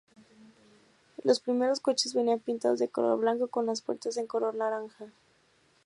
[1.23, 5.11] Los primeros coches venían pintados de color blanco con las puertas en color naranja.